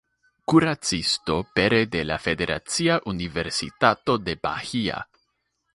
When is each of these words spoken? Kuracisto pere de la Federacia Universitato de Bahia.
Kuracisto 0.51 1.35
pere 1.59 1.83
de 1.97 2.03
la 2.11 2.17
Federacia 2.25 2.99
Universitato 3.15 4.17
de 4.27 4.35
Bahia. 4.49 5.03